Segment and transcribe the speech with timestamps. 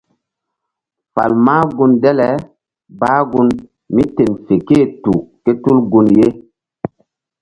[1.13, 2.29] Fal mah gun dale
[2.99, 3.49] bah gun
[3.95, 6.27] míten fe ké-e tu ké tul gun ye.